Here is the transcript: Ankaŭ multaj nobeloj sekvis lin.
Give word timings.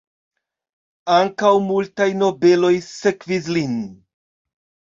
Ankaŭ 1.15 1.51
multaj 1.67 2.09
nobeloj 2.23 2.73
sekvis 2.89 3.53
lin. 3.59 3.79